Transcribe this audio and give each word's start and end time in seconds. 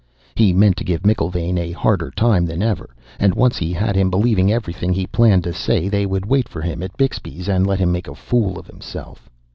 He 0.33 0.51
meant 0.51 0.77
to 0.77 0.83
give 0.83 1.03
McIlvaine 1.03 1.59
a 1.59 1.73
harder 1.73 2.09
time 2.09 2.47
than 2.47 2.63
ever, 2.63 2.89
and 3.19 3.35
once 3.35 3.59
he 3.59 3.71
had 3.71 3.95
him 3.95 4.09
believing 4.09 4.51
everything 4.51 4.93
he 4.93 5.05
planned 5.05 5.43
to 5.43 5.53
say, 5.53 5.89
they 5.89 6.07
would 6.07 6.25
wait 6.25 6.49
for 6.49 6.61
him 6.63 6.81
at 6.81 6.97
Bixby's 6.97 7.47
and 7.47 7.67
let 7.67 7.77
him 7.77 7.91
make 7.91 8.07
a 8.07 8.15
fool 8.15 8.57
of 8.57 8.65
himself. 8.65 9.29